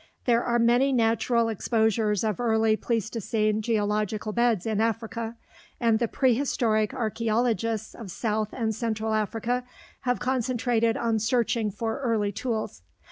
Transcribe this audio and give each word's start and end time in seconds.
There 0.25 0.43
are 0.43 0.57
many 0.57 0.91
natural 0.91 1.47
exposures 1.47 2.23
of 2.23 2.39
early 2.39 2.75
Pleistocene 2.75 3.61
geological 3.61 4.31
beds 4.33 4.65
in 4.65 4.81
Africa, 4.81 5.35
and 5.79 5.99
the 5.99 6.07
prehistoric 6.07 6.91
archeologists 6.91 7.93
of 7.93 8.09
south 8.09 8.49
and 8.51 8.73
central 8.73 9.13
Africa 9.13 9.63
have 9.99 10.19
concentrated 10.19 10.97
on 10.97 11.19
searching 11.19 11.69
for 11.69 11.99
early 11.99 12.31
tools. 12.31 12.81